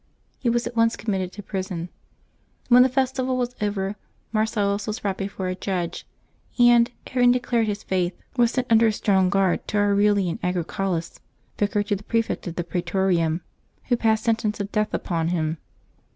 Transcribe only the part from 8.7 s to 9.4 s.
under a strong